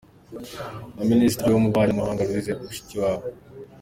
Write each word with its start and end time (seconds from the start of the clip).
na 0.95 1.03
Minisitiri 1.11 1.49
w’Ububanyi 1.51 1.91
n’Amahanga, 1.93 2.27
Louise 2.27 2.51
Mushikiwabo. 2.63 3.25